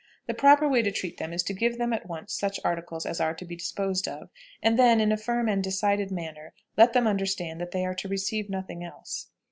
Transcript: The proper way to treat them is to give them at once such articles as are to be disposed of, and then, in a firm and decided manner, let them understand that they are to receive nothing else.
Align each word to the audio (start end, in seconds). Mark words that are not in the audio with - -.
The 0.25 0.33
proper 0.33 0.67
way 0.67 0.81
to 0.81 0.89
treat 0.91 1.17
them 1.19 1.31
is 1.31 1.43
to 1.43 1.53
give 1.53 1.77
them 1.77 1.93
at 1.93 2.07
once 2.09 2.33
such 2.33 2.59
articles 2.65 3.05
as 3.05 3.21
are 3.21 3.35
to 3.35 3.45
be 3.45 3.55
disposed 3.55 4.07
of, 4.07 4.31
and 4.63 4.79
then, 4.79 4.99
in 4.99 5.11
a 5.11 5.15
firm 5.15 5.47
and 5.47 5.63
decided 5.63 6.09
manner, 6.09 6.55
let 6.75 6.93
them 6.93 7.05
understand 7.05 7.61
that 7.61 7.69
they 7.69 7.85
are 7.85 7.93
to 7.93 8.07
receive 8.07 8.49
nothing 8.49 8.83
else. 8.83 9.27